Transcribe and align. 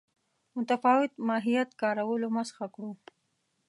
متفاوت 0.55 1.11
ماهیت 1.27 1.69
کارولو 1.81 2.27
مسخه 2.37 2.65
کړو. 2.75 2.91